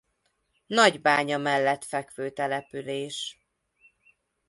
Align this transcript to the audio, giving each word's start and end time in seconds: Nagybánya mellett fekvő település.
Nagybánya 0.67 1.37
mellett 1.37 1.83
fekvő 1.83 2.29
település. 2.29 3.37